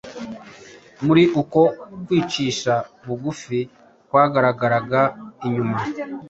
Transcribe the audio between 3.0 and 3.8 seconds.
bugufi